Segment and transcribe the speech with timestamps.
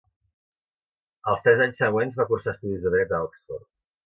[1.33, 3.69] Els tres anys següents va cursar estudis de dret en Oxford.